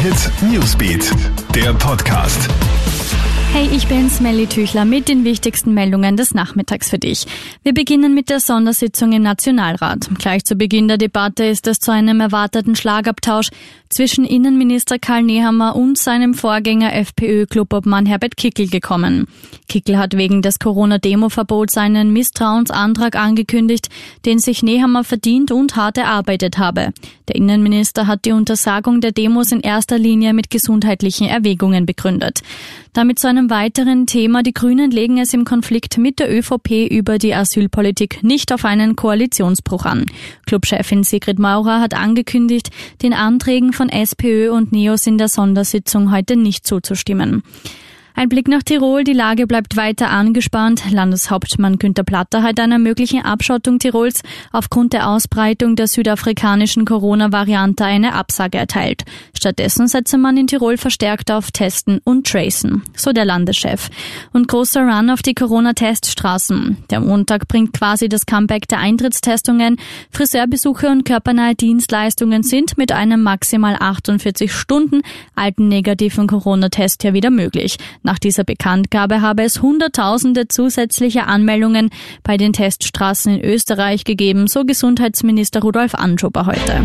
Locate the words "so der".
62.94-63.24